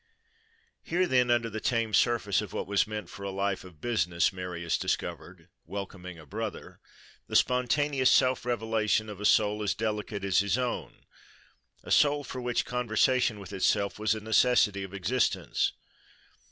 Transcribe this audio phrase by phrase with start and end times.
[0.81, 4.33] Here, then, under the tame surface of what was meant for a life of business,
[4.33, 6.79] Marius discovered, welcoming a brother,
[7.27, 12.65] the spontaneous self revelation of a soul as delicate as his own,—a soul for which
[12.65, 15.73] conversation with itself was a necessity of existence.